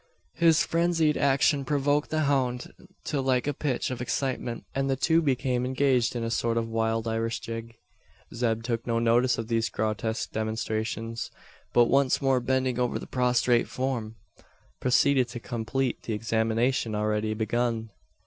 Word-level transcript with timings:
His 0.33 0.65
frenzied 0.65 1.15
action 1.15 1.63
provoked 1.63 2.09
the 2.09 2.21
hound 2.21 2.73
to 3.05 3.19
a 3.19 3.21
like 3.21 3.59
pitch 3.59 3.91
of 3.91 4.01
excitement; 4.01 4.63
and 4.73 4.89
the 4.89 4.95
two 4.95 5.21
became 5.21 5.63
engaged 5.63 6.15
in 6.15 6.23
a 6.23 6.31
sort 6.31 6.57
of 6.57 6.67
wild 6.67 7.07
Irish 7.07 7.39
jig. 7.39 7.75
Zeb 8.33 8.63
took 8.63 8.87
no 8.87 8.97
notice 8.97 9.37
of 9.37 9.47
these 9.47 9.69
grotesque 9.69 10.31
demonstrations; 10.31 11.29
but, 11.71 11.85
once 11.85 12.19
more 12.19 12.39
bending 12.39 12.79
over 12.79 12.97
the 12.97 13.05
prostrate 13.05 13.67
form, 13.67 14.15
proceeded 14.79 15.27
to 15.27 15.39
complete 15.39 16.01
the 16.01 16.13
examination 16.13 16.95
already 16.95 17.35
begun. 17.35 17.91